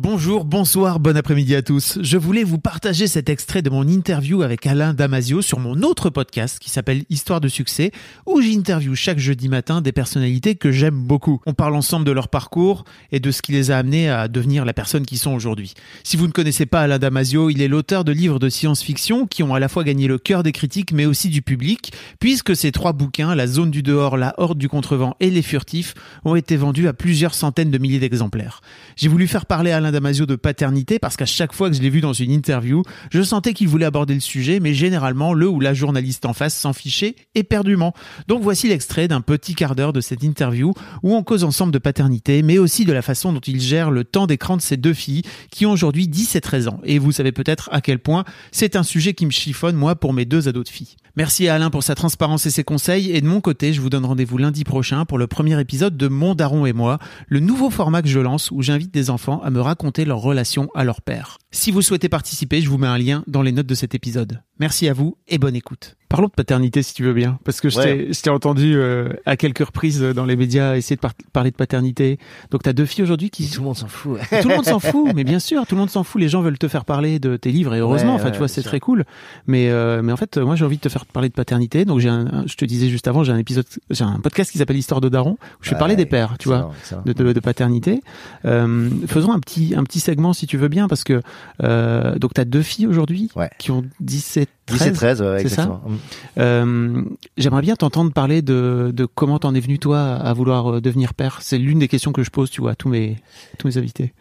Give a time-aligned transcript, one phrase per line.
[0.00, 1.98] Bonjour, bonsoir, bon après-midi à tous.
[2.02, 6.08] Je voulais vous partager cet extrait de mon interview avec Alain Damasio sur mon autre
[6.08, 7.90] podcast qui s'appelle Histoire de succès,
[8.24, 11.40] où j'interviewe chaque jeudi matin des personnalités que j'aime beaucoup.
[11.46, 14.64] On parle ensemble de leur parcours et de ce qui les a amenés à devenir
[14.64, 15.74] la personne qu'ils sont aujourd'hui.
[16.04, 19.42] Si vous ne connaissez pas Alain Damasio, il est l'auteur de livres de science-fiction qui
[19.42, 22.70] ont à la fois gagné le cœur des critiques mais aussi du public, puisque ces
[22.70, 26.56] trois bouquins, La zone du dehors, La horde du contrevent et Les furtifs, ont été
[26.56, 28.60] vendus à plusieurs centaines de milliers d'exemplaires.
[28.94, 31.90] J'ai voulu faire parler Alain Damasio de paternité parce qu'à chaque fois que je l'ai
[31.90, 35.60] vu dans une interview, je sentais qu'il voulait aborder le sujet, mais généralement le ou
[35.60, 37.94] la journaliste en face s'en fichait éperdument.
[38.26, 41.78] Donc voici l'extrait d'un petit quart d'heure de cette interview où on cause ensemble de
[41.78, 44.94] paternité, mais aussi de la façon dont il gère le temps d'écran de ses deux
[44.94, 46.80] filles qui ont aujourd'hui 10 et 13 ans.
[46.84, 50.12] Et vous savez peut-être à quel point c'est un sujet qui me chiffonne moi pour
[50.12, 50.96] mes deux ados de filles.
[51.16, 53.10] Merci à Alain pour sa transparence et ses conseils.
[53.10, 56.06] Et de mon côté, je vous donne rendez-vous lundi prochain pour le premier épisode de
[56.06, 59.50] Mon Daron et moi, le nouveau format que je lance où j'invite des enfants à
[59.50, 61.38] me raconter leur relation à leur père.
[61.50, 64.42] Si vous souhaitez participer, je vous mets un lien dans les notes de cet épisode.
[64.60, 65.94] Merci à vous et bonne écoute.
[66.10, 67.84] Parlons de paternité si tu veux bien, parce que je Ouais.
[68.06, 71.12] t'ai je t'ai entendu euh, à quelques reprises euh, dans les médias essayer de par-
[71.32, 72.18] parler de paternité.
[72.50, 73.48] Donc tu as deux filles aujourd'hui qui...
[73.50, 74.18] Tout le monde s'en fout.
[74.42, 76.20] tout le monde s'en fout, mais bien sûr, tout le monde s'en fout.
[76.20, 78.38] Les gens veulent te faire parler de tes livres et heureusement, Ouais, enfin, ouais, tu
[78.38, 79.04] vois, c'est très cool.
[79.46, 81.84] Mais euh, mais en fait, moi, j'ai envie de te faire parler de paternité.
[81.86, 84.58] Donc j'ai un, je te disais juste avant, j'ai un épisode, j'ai un podcast qui
[84.58, 86.72] s'appelle Histoire de Daron où je vais parler des pères, tu vois,
[87.06, 88.00] de, de paternité.
[88.44, 91.22] Euh, faisons un petit un petit segment si tu veux bien, parce que
[91.62, 93.50] euh, donc t'as deux filles aujourd'hui Ouais.
[93.58, 94.78] qui ont 17, 13.
[94.78, 95.66] 10 et 13, ouais, c'est ça.
[95.66, 95.96] Mm.
[96.38, 97.02] Euh,
[97.36, 101.14] J'aimerais bien t'entendre parler de, de comment t'en es venu toi à vouloir euh, devenir
[101.14, 101.38] père.
[101.42, 103.16] C'est l'une des questions que je pose, tu vois, à tous mes
[103.58, 104.12] tous mes invités.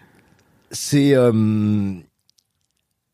[0.71, 1.31] C'est euh,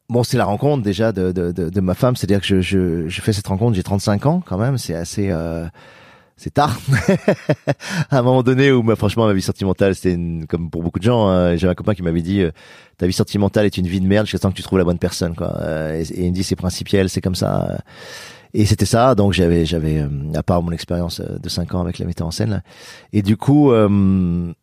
[0.10, 2.16] bon, c'est la rencontre déjà de, de, de, de ma femme.
[2.16, 4.78] C'est-à-dire que je, je, je fais cette rencontre, j'ai 35 ans quand même.
[4.78, 5.66] C'est assez, euh,
[6.38, 6.78] c'est tard.
[8.10, 10.18] à un moment donné où, ma, franchement, ma vie sentimentale, c'était
[10.50, 11.28] comme pour beaucoup de gens.
[11.28, 12.52] hein, J'avais un copain qui m'avait dit, euh,
[12.98, 15.00] ta vie sentimentale est une vie de merde jusqu'à temps que tu trouves la bonne
[15.00, 15.56] personne, quoi.
[15.62, 17.70] Euh, et, il me dit, c'est principiel, c'est comme ça.
[17.72, 17.78] euh.
[18.56, 21.82] Et c'était ça, donc j'avais, j'avais, euh, à part mon expérience euh, de 5 ans
[21.82, 22.62] avec la metteur en scène,
[23.12, 24.54] et du coup, euh,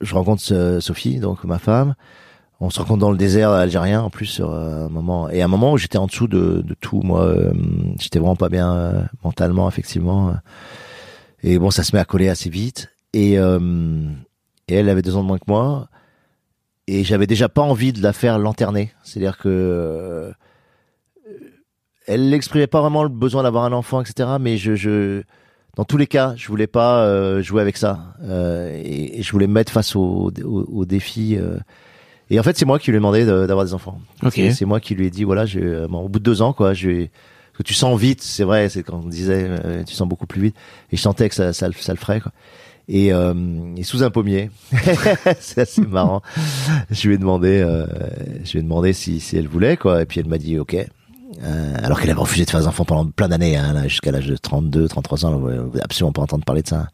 [0.00, 1.94] je rencontre euh, Sophie, donc ma femme.
[2.62, 5.30] On se rencontre dans le désert algérien, en plus, sur euh, un moment.
[5.30, 7.52] Et à un moment où j'étais en dessous de, de tout, moi, euh,
[7.98, 10.34] j'étais vraiment pas bien euh, mentalement, effectivement.
[11.42, 12.90] Et bon, ça se met à coller assez vite.
[13.14, 13.58] Et, euh,
[14.68, 15.88] et elle avait deux ans de moins que moi.
[16.86, 18.92] Et j'avais déjà pas envie de la faire lanterner.
[19.02, 20.32] C'est-à-dire que euh,
[22.06, 24.28] elle n'exprimait pas vraiment le besoin d'avoir un enfant, etc.
[24.38, 25.22] Mais je, je,
[25.76, 28.16] dans tous les cas, je voulais pas euh, jouer avec ça.
[28.22, 31.38] Et, et je voulais me mettre face aux au, au défis.
[32.30, 34.00] Et en fait, c'est moi qui lui ai demandé de- d'avoir des enfants.
[34.22, 34.34] Ok.
[34.52, 36.52] C'est- moi qui lui ai dit, voilà, j'ai, euh, bon, au bout de deux ans,
[36.52, 36.88] quoi, je
[37.52, 40.26] parce que tu sens vite, c'est vrai, c'est quand on disait, euh, tu sens beaucoup
[40.26, 40.56] plus vite.
[40.92, 42.32] Et je sentais que ça, ça, le- ça le ferait, quoi.
[42.88, 43.34] Et, euh,
[43.76, 44.50] et sous un pommier,
[45.40, 46.22] c'est assez marrant.
[46.90, 47.86] Je lui ai demandé, euh,
[48.44, 50.00] je lui ai demandé si, si elle voulait, quoi.
[50.02, 50.74] Et puis elle m'a dit, ok.
[51.42, 54.10] Euh, alors qu'elle avait refusé de faire des enfants pendant plein d'années, hein, là, jusqu'à
[54.10, 56.88] l'âge de 32, 33 ans, elle voulait absolument pas entendre parler de ça.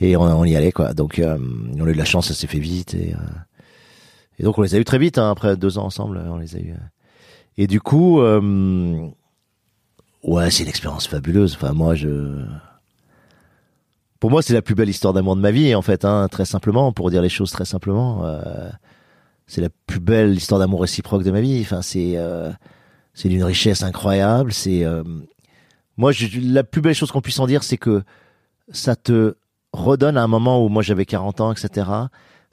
[0.00, 0.92] Et on, on y allait, quoi.
[0.94, 1.38] Donc, euh,
[1.78, 2.94] on a eu de la chance, ça s'est fait vite.
[2.94, 3.16] Et, euh,
[4.38, 6.56] et donc, on les a eu très vite, hein, après deux ans ensemble, on les
[6.56, 6.74] a eu.
[7.56, 9.08] Et du coup, euh,
[10.22, 11.54] ouais, c'est une expérience fabuleuse.
[11.54, 12.44] Enfin, moi, je,
[14.20, 16.44] pour moi, c'est la plus belle histoire d'amour de ma vie, en fait, hein, très
[16.44, 18.24] simplement, pour dire les choses très simplement.
[18.24, 18.70] Euh,
[19.46, 21.60] c'est la plus belle histoire d'amour réciproque de ma vie.
[21.60, 22.50] Enfin, c'est, euh,
[23.14, 24.52] c'est d'une richesse incroyable.
[24.52, 25.04] C'est, euh,
[25.96, 28.02] moi, je, la plus belle chose qu'on puisse en dire, c'est que
[28.72, 29.36] ça te
[29.72, 31.88] redonne à un moment où moi j'avais 40 ans, etc.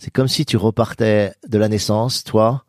[0.03, 2.65] C'est comme si tu repartais de la naissance, toi,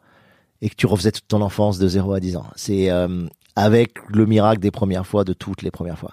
[0.62, 2.46] et que tu refaisais toute ton enfance de 0 à 10 ans.
[2.54, 3.26] C'est euh,
[3.56, 6.12] avec le miracle des premières fois, de toutes les premières fois.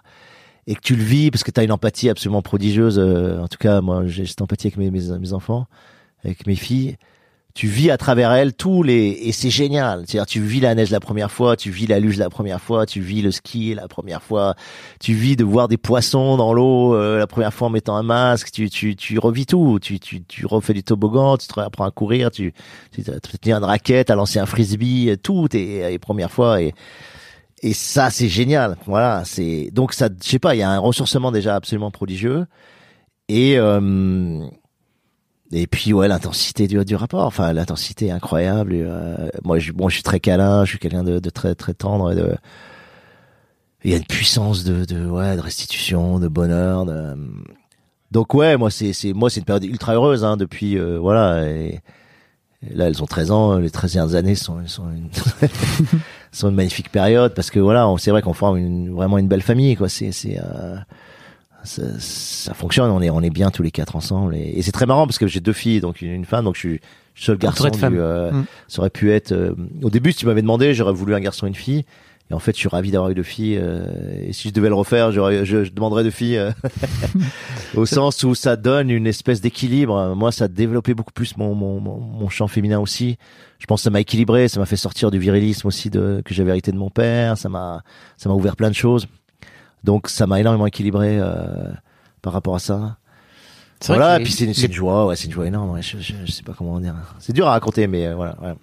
[0.66, 2.98] Et que tu le vis parce que tu as une empathie absolument prodigieuse.
[2.98, 5.68] euh, en tout cas, moi, j'ai cette empathie avec mes, enfants,
[6.26, 6.98] avec mes filles.
[7.54, 10.04] Tu vis à travers elles tous les et c'est génial.
[10.08, 12.86] C'est-à-dire tu vis la neige la première fois, tu vis la luge la première fois,
[12.86, 14.56] tu vis le ski la première fois,
[15.00, 18.04] tu vis de voir des poissons dans l'eau euh, la première fois en mettant un
[18.04, 21.86] masque, tu tu tu revis tout, tu tu tu refais du toboggan, tu te apprends
[21.86, 22.54] à courir, tu
[22.92, 26.74] tu tenir une raquette, à lancer un frisbee, tout est les premières fois et
[27.64, 28.78] et ça c'est génial.
[28.86, 32.46] Voilà, c'est donc ça je sais pas, il y a un ressourcement déjà absolument prodigieux
[33.32, 34.46] et euh,
[35.52, 38.74] et puis ouais, l'intensité du, du rapport, enfin l'intensité incroyable.
[38.74, 41.74] Euh, moi, je, bon, je suis très câlin, je suis quelqu'un de, de très très
[41.74, 42.36] tendre et de.
[43.84, 46.86] Il y a une puissance de, de ouais, de restitution, de bonheur.
[46.86, 47.16] De...
[48.12, 51.48] Donc ouais, moi c'est c'est moi c'est une période ultra heureuse hein, depuis euh, voilà.
[51.50, 51.82] Et,
[52.74, 53.58] là, elles ont 13 ans.
[53.58, 55.10] Les 13 dernières années sont sont une,
[56.32, 59.42] sont une magnifique période parce que voilà, c'est vrai qu'on forme une, vraiment une belle
[59.42, 59.90] famille quoi.
[59.90, 60.78] C'est c'est euh,
[61.64, 62.92] ça, ça fonctionne.
[62.92, 65.18] On est on est bien tous les quatre ensemble et, et c'est très marrant parce
[65.20, 66.80] que j'ai deux filles donc une, une femme donc je suis
[67.16, 67.64] seul garçon.
[67.90, 68.46] Du, euh, Mm.
[68.68, 69.32] Ça aurait pu être.
[69.34, 69.54] euh,
[69.84, 71.84] au début, si tu m'avais demandé, j'aurais voulu un garçon et une fille.
[72.30, 73.58] Et en fait, je suis ravi d'avoir eu deux filles.
[73.62, 73.84] euh,
[74.26, 76.38] et si je devais le refaire, j'aurais, je, je demanderais deux filles.
[76.38, 76.52] euh,
[77.76, 80.16] au sens où ça donne une espèce d'équilibre.
[80.16, 83.18] Moi, ça a développé beaucoup plus mon, mon, mon, mon champ féminin aussi.
[83.60, 86.34] Je pense que ça m'a équilibré, ça m'a fait sortir du virilisme aussi de, que
[86.34, 87.38] j'avais hérité de mon père.
[87.38, 87.84] Ça m'a,
[88.18, 89.08] ça m'a ouvert plein de choses.
[89.84, 91.36] Donc, ça m'a énormément équilibré euh,
[92.22, 92.98] par rapport à ça.
[93.88, 95.72] Voilà, et puis les- c'est une, joie, ouais, c'est une joie énorme.
[95.72, 96.94] ouais, je, je, je sais pas comment dire.
[97.20, 98.36] C'est dur à raconter, mais euh, voilà.
[98.42, 98.54] Ouais.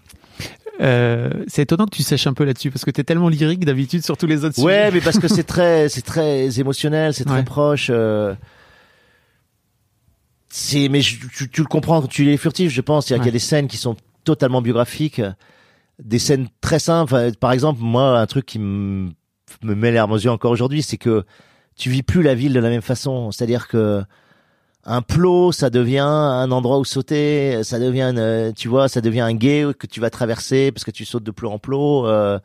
[0.81, 4.05] Euh, c'est étonnant que tu sèches un peu là-dessus parce que t'es tellement lyrique d'habitude
[4.05, 4.91] sur tous les autres Ouais, sujets.
[4.93, 7.43] mais parce que c'est très, c'est très émotionnel, c'est très Ouais.
[7.43, 7.89] proche.
[7.91, 8.37] euh,
[10.51, 13.07] C'est, mais je- tu, tu le comprends quand tu es furtif, je pense.
[13.07, 13.41] C'est-à-dire qu'il y a Ouais.
[13.41, 15.21] des scènes qui sont totalement biographiques,
[16.03, 17.33] des scènes très simples.
[17.41, 19.11] Par exemple, moi, un truc qui me
[19.63, 21.25] me met l'air aux yeux encore aujourd'hui, c'est que
[21.77, 23.31] tu vis plus la ville de la même façon.
[23.31, 24.03] C'est-à-dire que
[24.85, 29.21] un plot, ça devient un endroit où sauter, ça devient, une- tu vois, ça devient
[29.21, 32.07] un gué que tu vas traverser parce que tu sautes de plot en plot.
[32.07, 32.39] euh,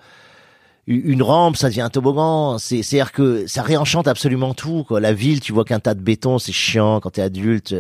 [0.86, 2.58] une rampe, ça devient un toboggan.
[2.58, 4.84] C'est, c'est-à-dire que ça réenchante absolument tout.
[4.84, 5.00] Quoi.
[5.00, 7.74] La ville, tu vois qu'un tas de béton, c'est chiant quand t'es adulte.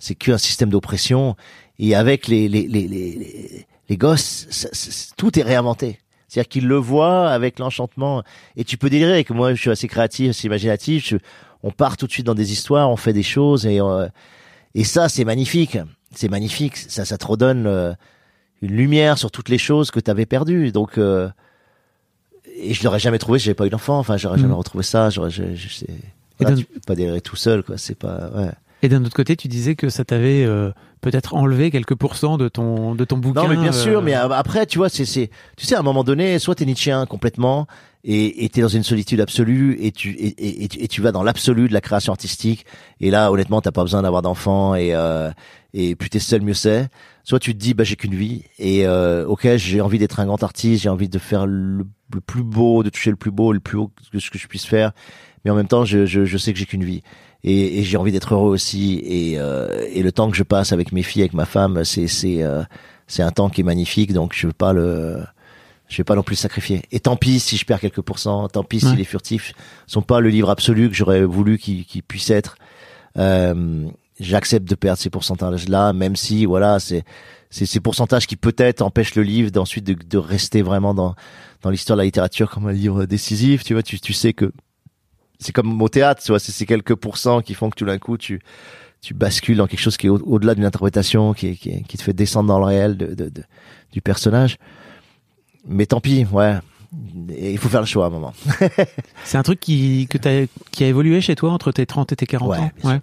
[0.00, 1.36] C'est qu'un système d'oppression.
[1.78, 4.68] Et avec les les les les, les, gosses, ça-
[5.16, 6.00] tout est réinventé.
[6.28, 8.22] C'est-à-dire qu'ils le voient avec l'enchantement.
[8.56, 9.24] Et tu peux délirer.
[9.24, 11.08] Que moi, je suis assez créatif, assez imaginatif.
[11.08, 11.16] Je-
[11.62, 14.06] on part tout de suite dans des histoires, on fait des choses et euh,
[14.74, 15.78] et ça, c'est magnifique.
[16.14, 16.76] C'est magnifique.
[16.76, 17.92] Ça, ça te redonne euh,
[18.62, 20.70] une lumière sur toutes les choses que tu avais perdues.
[20.70, 21.28] Donc euh,
[22.56, 23.98] et je l'aurais jamais trouvé si j'avais pas eu d'enfant.
[23.98, 24.58] Enfin, j'aurais jamais Mhm.
[24.58, 25.10] retrouvé ça.
[25.10, 25.86] J'aurais, je, je, sais-
[26.40, 27.78] voilà, tu peux pas délirer tout seul, quoi.
[27.78, 28.50] C'est pas, ouais.
[28.82, 30.70] Et d'un autre côté, tu disais que ça t'avait euh,
[31.00, 33.42] peut-être enlevé quelques pourcents de ton de ton bouquin.
[33.42, 34.02] Non, mais bien euh, sûr.
[34.02, 36.64] Mais a- après, tu vois, c'est, c'est, tu sais, à un moment donné, soit t'es
[36.64, 37.66] Nietzschéen complètement
[38.04, 41.00] et et t'es dans une solitude absolue et tu et, et, et tu- et tu
[41.02, 42.66] vas dans l'absolu de la création artistique.
[43.00, 45.30] Et là, honnêtement, t'as pas besoin d'avoir d'enfants et euh,
[45.74, 46.88] et plus t'es seul, mieux c'est.
[47.24, 50.24] Soit tu te dis, bah j'ai qu'une vie et euh, ok, j'ai envie d'être un
[50.26, 51.84] grand artiste, j'ai envie de faire le,
[52.14, 54.46] le plus beau, de toucher le plus beau, le plus haut que ce que je
[54.46, 54.92] puisse faire.
[55.44, 57.02] Mais en même temps, je je, je sais que j'ai qu'une vie
[57.44, 59.00] et, et j'ai envie d'être heureux aussi.
[59.04, 62.08] Et, euh, et le temps que je passe avec mes filles, avec ma femme, c'est
[62.08, 62.62] c'est euh,
[63.06, 64.12] c'est un temps qui est magnifique.
[64.12, 65.22] Donc je veux pas le
[65.88, 66.82] je vais pas non plus sacrifier.
[66.92, 69.52] Et tant pis si je perds quelques pourcents, tant pis si les furtifs
[69.86, 72.56] sont pas le livre absolu que j'aurais voulu qu'ils qu'ils puissent être.
[73.16, 73.86] Euh,
[74.20, 77.04] J'accepte de perdre ces pourcentages-là, même si voilà, c'est
[77.50, 81.14] c'est ces pourcentages qui peut-être empêchent le livre d'ensuite de, de rester vraiment dans
[81.62, 83.62] dans l'histoire de la littérature comme un livre décisif.
[83.62, 84.50] Tu vois, tu tu sais que
[85.38, 87.98] c'est comme au théâtre, tu vois, c'est ces quelques pourcents qui font que tout d'un
[87.98, 88.40] coup tu
[89.00, 91.82] tu bascules dans quelque chose qui est au- au-delà d'une interprétation, qui, est- qui, est-
[91.86, 93.44] qui te fait descendre dans le réel de, de, de-
[93.92, 94.58] du personnage.
[95.68, 96.56] Mais tant pis, ouais.
[97.30, 98.32] Et il faut faire le choix à un moment.
[99.24, 102.16] C'est un truc qui que t'as qui a évolué chez toi entre tes 30 et
[102.16, 102.70] tes 40 Ouais, ans?
[102.82, 102.98] sûr.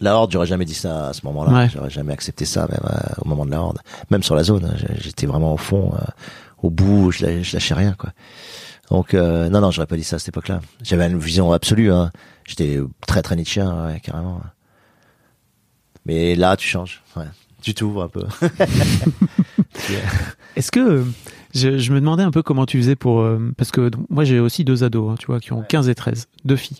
[0.00, 1.52] La Horde, j'aurais jamais dit ça à ce moment-là.
[1.52, 1.68] Ouais.
[1.72, 3.78] J'aurais jamais accepté ça, même euh, au moment de la Horde.
[4.10, 6.04] Même sur la zone, hein, j'étais vraiment au fond, euh,
[6.62, 8.10] au bout, je lâchais rien, quoi.
[8.90, 10.60] Donc, euh, non, non, j'aurais pas dit ça à cette époque-là.
[10.82, 12.10] J'avais une vision absolue, hein.
[12.44, 14.40] J'étais très, très Nietzschean, ouais, carrément.
[16.04, 17.24] Mais là, tu changes, ouais.
[17.62, 18.24] Tu t'ouvres un peu.
[20.56, 21.04] Est-ce que
[21.54, 24.24] je, je me demandais un peu comment tu faisais pour euh, parce que donc, moi
[24.24, 26.78] j'ai aussi deux ados, hein, tu vois, qui ont 15 et 13, deux filles.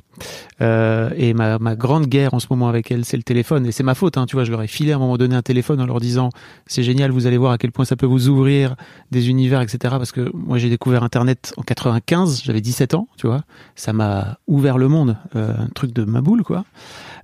[0.60, 3.66] Euh, et ma, ma grande guerre en ce moment avec elles, c'est le téléphone.
[3.66, 5.34] Et c'est ma faute, hein, tu vois, je leur ai filé à un moment donné
[5.36, 6.30] un téléphone en leur disant
[6.66, 8.74] c'est génial, vous allez voir à quel point ça peut vous ouvrir
[9.10, 9.78] des univers, etc.
[9.96, 13.42] Parce que moi j'ai découvert Internet en 95, j'avais 17 ans, tu vois,
[13.76, 16.64] ça m'a ouvert le monde, euh, un truc de ma boule, quoi.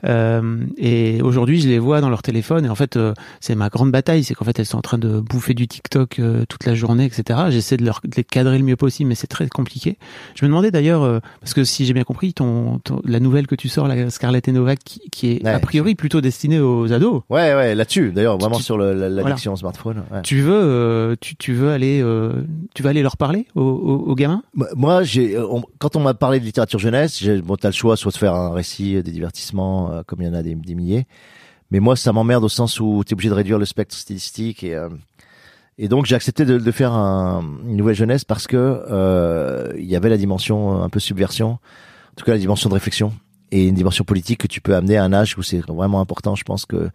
[0.04, 2.64] Euh, et aujourd'hui, je les vois dans leur téléphone.
[2.64, 4.98] Et en fait, euh, c'est ma grande bataille, c'est qu'en fait, elles sont en train
[4.98, 7.38] de bouffer du TikTok euh, toute la journée, etc.
[7.50, 9.98] J'essaie de, leur, de les cadrer le mieux possible, mais c'est très compliqué.
[10.34, 13.46] Je me demandais d'ailleurs, euh, parce que si j'ai bien compris, ton, ton- la nouvelle
[13.46, 15.50] que tu sors, la Scarlett et Novak, qui, qui est Ouais.
[15.50, 17.22] a priori plutôt destinée aux ados.
[17.30, 18.12] ouais, ouais, là-dessus.
[18.12, 19.22] D'ailleurs, vraiment Tu- sur le- la- Voilà.
[19.28, 20.02] l'addiction au smartphone.
[20.10, 20.22] ouais.
[20.22, 22.32] Tu veux, euh, tu, tu veux aller, euh,
[22.74, 24.42] tu vas aller leur parler aux, aux, aux gamins?
[24.54, 27.74] Moi- Moi, j'ai, on- quand on m'a parlé de littérature jeunesse, j'ai, bon, t'as le
[27.74, 30.54] choix, soit de faire un récit, des divertissements, euh, comme il y en a des,
[30.54, 31.06] des milliers.
[31.70, 34.74] Mais moi, ça m'emmerde au sens où t'es obligé de réduire le spectre stylistique et,
[34.74, 34.88] euh,
[35.78, 39.84] et donc j'ai accepté de, de faire un- une nouvelle jeunesse parce que euh, il
[39.86, 43.12] y avait la dimension un peu subversion, en tout cas la dimension de réflexion.
[43.52, 46.34] et une dimension politique que tu peux amener à un âge où c'est vraiment important.
[46.36, 46.90] Je pense que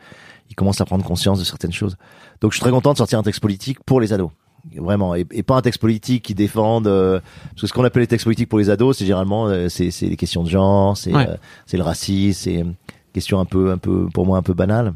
[0.50, 1.98] ils commencent à prendre conscience de certaines choses.
[2.42, 4.30] Donc je suis très content de sortir un texte politique pour les ados
[4.76, 7.20] vraiment et, pas un texte politique qui défende euh,
[7.52, 9.92] parce que ce qu'on appelle les textes politiques pour les ados c'est généralement euh, c'est
[9.92, 11.28] c'est les questions de genre c'est Ouais.
[11.30, 12.74] euh, c'est le racisme c'est une
[13.14, 14.94] question un peu un peu pour moi un peu banale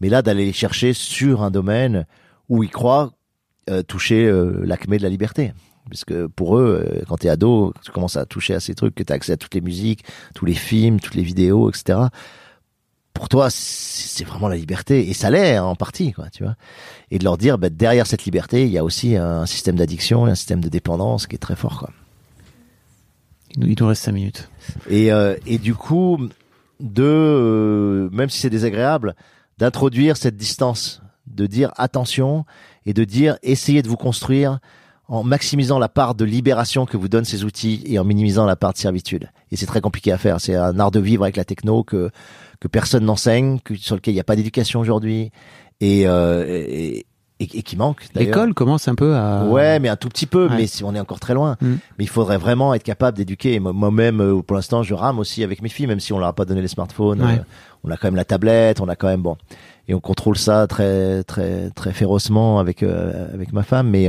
[0.00, 2.04] mais là d'aller chercher sur un domaine
[2.48, 3.12] où ils croient
[3.70, 5.52] euh, toucher euh, l'acmé de la liberté
[5.88, 8.94] parce que pour eux euh, quand t'es ado tu commences à toucher à ces trucs
[8.94, 10.04] que t'as accès à toutes les musiques
[10.34, 11.98] tous les films toutes les vidéos etc
[13.16, 16.54] pour toi c'est vraiment la liberté et ça l'est hein, en partie quoi tu vois
[17.10, 20.26] et de leur dire bah, derrière cette liberté il y a aussi un système d'addiction
[20.26, 21.90] et un système de dépendance qui est très fort quoi
[23.56, 24.50] Il nous, reste 5 minutes.
[24.90, 26.28] et euh, et du coup
[26.78, 29.14] de euh, même si c'est désagréable
[29.56, 32.44] d'introduire cette distance de dire attention
[32.84, 34.58] et de dire essayez de vous construire
[35.08, 38.56] en maximisant la part de libération que vous donnent ces outils et en minimisant la
[38.56, 39.30] part de servitude.
[39.56, 40.38] Et c'est très compliqué à faire.
[40.38, 42.10] C'est un art de vivre avec la techno que
[42.60, 45.30] que personne n'enseigne, que sur lequel il n'y a pas d'éducation aujourd'hui
[45.80, 46.98] et, euh, et,
[47.40, 48.02] et- et qui manque.
[48.14, 49.44] L'école commence un peu à.
[49.46, 50.56] Ouais, mais un tout petit peu, Ouais.
[50.56, 51.56] mais si on est encore très loin.
[51.62, 51.66] Mm.
[51.98, 53.58] Mais il faudrait vraiment être capable d'éduquer.
[53.60, 56.32] Moi-même, euh, pour l'instant, je rame aussi avec mes filles, même si on leur a
[56.34, 57.22] pas donné les smartphones.
[57.22, 57.38] Ouais.
[57.40, 57.42] Euh,
[57.84, 59.36] on a quand même la tablette, on a quand même bon,
[59.88, 63.88] et on contrôle ça très, très, très férocement avec euh, avec ma femme.
[63.90, 64.08] Mais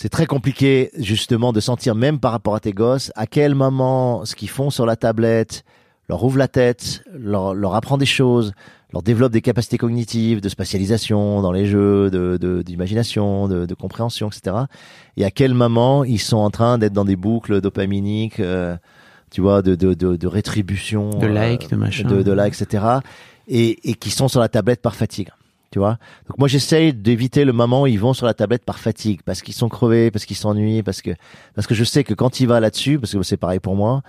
[0.00, 4.24] c'est très compliqué justement de sentir, même par rapport à tes gosses, à quel moment
[4.24, 5.64] ce qu'ils font sur la tablette
[6.08, 8.52] leur ouvre la tête, leur, leur apprend des choses,
[8.94, 13.74] leur développe des capacités cognitives, de spatialisation dans les jeux, de de- d'imagination, de, de,
[13.74, 14.56] compréhension, etc.
[15.18, 18.76] Et à quel moment ils sont en train d'être dans des boucles dopaminiques, euh,
[19.30, 22.08] tu vois, de, de, de, de rétribution, De like, de machin.
[22.08, 22.84] de, de like, etc.
[23.48, 25.28] Et, et qui sont sur la tablette par fatigue.
[25.70, 25.98] Tu vois
[26.28, 29.42] Donc moi j'essaye d'éviter le moment où ils vont sur la tablette par fatigue, parce
[29.42, 31.10] qu'ils sont crevés, parce qu'ils s'ennuient, parce que
[31.54, 34.02] parce que je sais que quand il va là-dessus, parce que c'est pareil pour moi,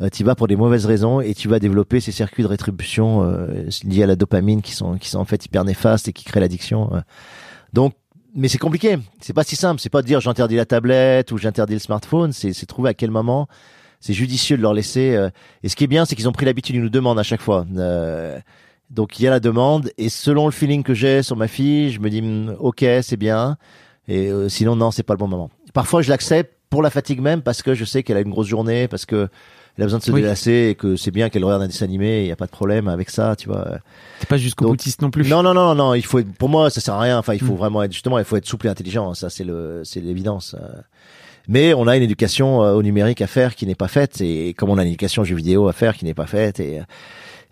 [0.00, 3.22] euh, tu vas pour des mauvaises raisons et tu vas développer ces circuits de rétribution
[3.22, 6.24] euh, liés à la dopamine qui sont qui sont en fait hyper néfastes et qui
[6.24, 6.92] créent l'addiction.
[6.94, 7.00] euh.
[7.72, 7.94] Donc
[8.34, 11.38] mais c'est compliqué, c'est pas si simple, c'est pas de dire j'interdis la tablette ou
[11.38, 13.46] j'interdis le smartphone, c'est c'est trouver à quel moment
[14.00, 15.30] c'est judicieux de leur laisser euh,
[15.62, 17.40] et ce qui est bien c'est qu'ils ont pris l'habitude, ils nous demandent à chaque
[17.40, 17.64] fois.
[18.94, 21.48] Euh, donc il y a la demande et selon le feeling que j'ai sur ma
[21.48, 23.56] fille, je me dis hmm, OK, c'est bien
[24.08, 25.50] et euh, sinon non, c'est pas le bon moment.
[25.72, 28.48] Parfois je l'accepte pour la fatigue même parce que je sais qu'elle a une grosse
[28.48, 29.28] journée parce que
[29.76, 30.20] elle a besoin de se Oui.
[30.22, 32.50] délasser et que c'est bien qu'elle regarde un dessin animé, il y a pas de
[32.52, 33.78] problème avec ça, tu vois.
[34.20, 35.28] T'es pas jusqu'au boutiste non plus.
[35.28, 35.94] Non, non, non, non.
[35.94, 37.18] Il faut être, pour moi, ça sert à rien.
[37.18, 37.56] Enfin, il faut Mm.
[37.56, 39.14] vraiment être, justement, il faut être souple et intelligent.
[39.14, 40.54] Ça, c'est le, c'est l'évidence.
[40.56, 40.80] Euh,
[41.48, 44.54] Mais on a une éducation euh, au numérique à faire qui n'est pas faite et
[44.54, 46.80] comme on a une éducation aux jeux vidéo à faire qui n'est pas faite et,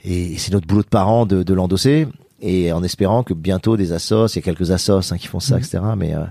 [0.05, 2.09] et c'est notre boulot de parents de, de l'endosser
[2.41, 5.41] et en espérant que bientôt des assos, il y a quelques assos hein, qui font
[5.41, 5.61] ça, Mhm.
[5.61, 5.79] etc.
[5.97, 6.25] Mais euh,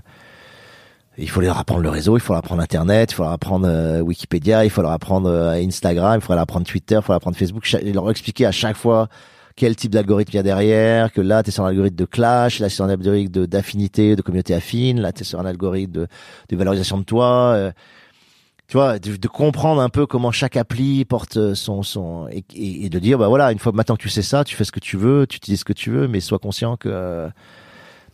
[1.18, 3.66] il faut leur apprendre le réseau, il faut leur apprendre Internet, il faut leur apprendre
[3.68, 7.12] euh, Wikipédia, il faut leur apprendre euh, Instagram, il faut leur apprendre Twitter, il faut
[7.12, 9.08] leur apprendre Facebook, et leur expliquer à chaque fois
[9.54, 12.04] quel type d'algorithme il y a derrière, que là, tu es sur un algorithme de
[12.06, 15.40] clash, là, c'est sur un algorithme de- d'affinité, de, communauté affine, là, tu es sur
[15.40, 16.06] un algorithme de,
[16.48, 17.70] de valorisation de toi.
[18.76, 21.82] Euh, tu vois, de, de comprendre un peu comment chaque appli porte son...
[21.82, 24.44] son et, et- et de dire, bah voilà, une fois maintenant que tu sais ça,
[24.44, 26.76] tu fais ce que tu veux, tu utilises ce que tu veux, mais sois conscient
[26.76, 26.88] que...
[26.90, 27.28] euh,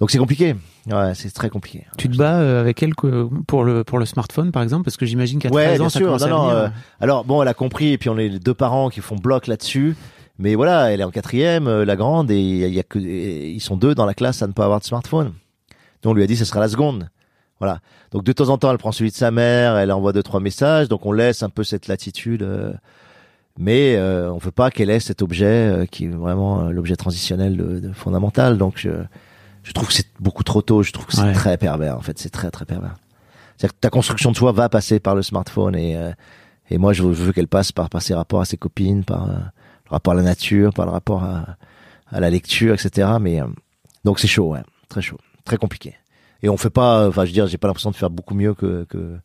[0.00, 0.54] Donc c'est compliqué.
[0.90, 1.84] Ouais, c'est très compliqué.
[1.96, 4.96] Tu te bats euh, avec elle que- pour le pour le smartphone par exemple parce
[4.96, 6.06] que j'imagine qu'à Ouais, 13 ans bien ça sûr.
[6.06, 6.56] commence Non, à non, venir.
[6.56, 6.68] euh,
[7.00, 9.46] Alors bon, elle a compris et puis on est les deux parents qui font bloc
[9.48, 9.96] là-dessus.
[10.40, 13.60] Mais voilà, elle est en quatrième, euh, la grande, et il y a, que ils
[13.60, 15.32] sont deux dans la classe à ne pas avoir de smartphone.
[16.02, 17.08] Donc on lui a dit ce sera la seconde.
[17.60, 17.80] Voilà.
[18.12, 20.40] Donc de temps en temps, elle prend celui de sa mère, elle envoie deux trois
[20.40, 20.88] messages.
[20.88, 22.72] Donc on laisse un peu cette latitude, euh,
[23.58, 26.94] mais euh, on veut pas qu'elle ait cet objet euh, qui est vraiment euh, l'objet
[26.96, 28.58] transitionnel de, de fondamental.
[28.58, 28.90] Donc je
[29.64, 30.82] je trouve que c'est beaucoup trop tôt.
[30.82, 31.32] Je trouve que c'est Ouais.
[31.32, 31.96] très pervers.
[31.96, 32.94] En fait, c'est très très pervers.
[33.56, 36.12] C'est-à-dire que ta construction de toi va passer par le smartphone et euh,
[36.70, 39.32] et moi je veux, qu'elle passe par par ses rapports à ses copines, par euh,
[39.34, 41.56] le rapport à la nature, par le rapport à
[42.12, 43.08] à la lecture, etc.
[43.20, 43.46] Mais euh,
[44.04, 45.94] donc c'est chaud, ouais, très chaud, très compliqué.
[46.42, 48.54] Et on fait pas, enfin je veux dire, j'ai pas l'impression de faire beaucoup mieux
[48.54, 49.16] que que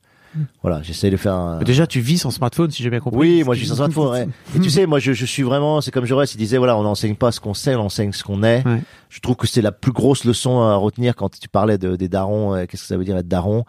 [0.64, 1.36] voilà, j'essaie de faire.
[1.36, 1.60] Un...
[1.60, 3.20] Déjà tu vis sans smartphone si j'ai bien compris.
[3.20, 4.10] Oui, moi je suis sans smartphone.
[4.10, 4.28] Ouais.
[4.56, 6.82] Et tu sais, moi je, je suis vraiment, c'est comme Jaurès, il disait voilà, on
[6.82, 8.66] n'enseigne pas ce qu'on sait, on enseigne ce qu'on est.
[8.66, 8.82] Ouais.
[9.10, 12.10] Je trouve que c'est la plus grosse leçon à retenir quand tu parlais de, des
[12.10, 12.56] darons.
[12.56, 13.64] euh, Qu'est-ce que ça veut dire être daron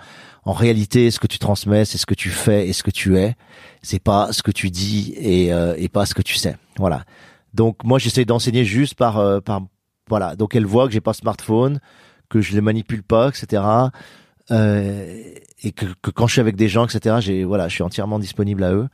[0.47, 3.19] En réalité, ce que tu transmets, c'est ce que tu fais et ce que tu
[3.19, 3.35] es.
[3.83, 6.57] C'est pas ce que tu dis et, euh, et pas ce que tu sais.
[6.79, 7.05] Voilà.
[7.53, 9.61] Donc moi j'essaie d'enseigner juste par euh, par
[10.09, 10.35] voilà.
[10.35, 11.79] Donc elle voit que j'ai pas smartphone,
[12.29, 13.63] que je les manipule pas, etc.
[14.51, 15.23] Euh,
[15.63, 17.17] et que, que quand je suis avec des gens, etc.
[17.21, 18.89] J'ai voilà, je suis entièrement disponible à eux.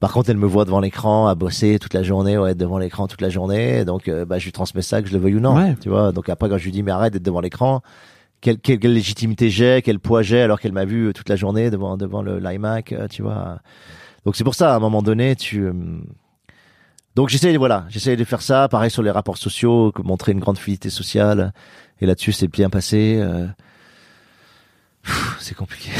[0.00, 2.58] Par contre, elle me voit devant l'écran à bosser toute la journée, ou à être
[2.58, 3.84] devant l'écran toute la journée.
[3.84, 5.54] Donc, euh, bah, je lui transmets ça, que je le veuille ou non.
[5.54, 5.76] Ouais.
[5.80, 6.10] Tu vois.
[6.12, 7.82] Donc après, quand je lui dis mais arrête d'être devant l'écran,
[8.40, 11.36] quelle, quelle, quelle légitimité j'ai, quel poids j'ai, alors qu'elle m'a vu euh, toute la
[11.36, 13.58] journée devant devant le l'iMac, euh, tu vois.
[14.24, 15.70] Donc c'est pour ça, à un moment donné, tu.
[17.14, 18.68] Donc j'essaie, voilà, j'essaie de faire ça.
[18.68, 21.52] Pareil sur les rapports sociaux, montrer une grande fluidité sociale.
[22.00, 23.18] Et là-dessus, c'est bien passé.
[23.20, 23.46] euh.
[25.38, 25.90] C'est compliqué.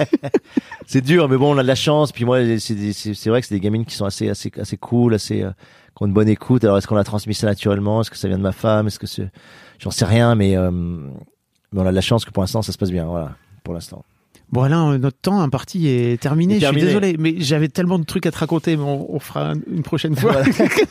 [0.86, 2.12] c'est dur, mais bon, on a de la chance.
[2.12, 5.42] Puis moi, c'est vrai que c'est des gamines qui sont assez, assez, assez cool, assez,
[5.42, 5.50] euh,
[5.96, 6.64] qui ont une bonne écoute.
[6.64, 8.00] Alors, est-ce qu'on a transmis ça naturellement?
[8.00, 8.88] Est-ce que ça vient de ma femme?
[8.88, 9.30] Est-ce que c'est,
[9.78, 12.72] j'en sais rien, mais, euh, mais on a de la chance que pour l'instant, ça
[12.72, 13.04] se passe bien.
[13.04, 14.04] Voilà, pour l'instant.
[14.52, 16.54] Bon, Alain, euh, notre temps imparti est terminé.
[16.54, 16.80] Est Je terminé.
[16.80, 19.82] suis désolé, mais j'avais tellement de trucs à te raconter, mais on, on fera une
[19.82, 20.36] prochaine fois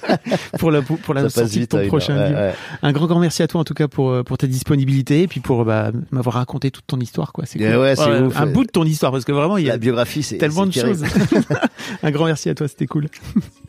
[0.59, 2.15] pour la, pour la sortie de ton prochain.
[2.17, 2.39] Ouais, livre.
[2.39, 2.53] ouais.
[2.83, 5.27] Un grand, grand merci à toi en tout cas pour, euh, pour ta disponibilité et
[5.27, 7.33] puis pour bah, m'avoir raconté toute ton histoire.
[7.33, 7.45] quoi.
[7.45, 7.81] C'est Yeah, cool.
[7.81, 8.39] ouais, ouf.
[8.39, 10.65] Un bout de ton histoire parce que vraiment, il y a La biographie, c'est tellement
[10.65, 11.03] de choses.
[12.03, 13.07] Un grand merci à toi, c'était cool.